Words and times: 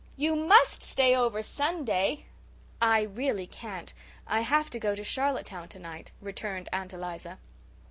You 0.17 0.35
MUST 0.35 0.81
stay 0.81 1.15
over 1.15 1.43
Sunday." 1.43 2.25
"I 2.81 3.03
really 3.03 3.45
can't. 3.45 3.93
I 4.25 4.39
have 4.39 4.71
to 4.71 4.79
go 4.79 4.95
to 4.95 5.03
Charlottetown 5.03 5.67
tonight," 5.67 6.09
returned 6.21 6.69
Aunt 6.73 6.91
Eliza. 6.91 7.37